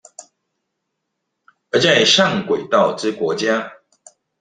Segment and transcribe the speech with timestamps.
[1.69, 3.73] 而在上軌道之國家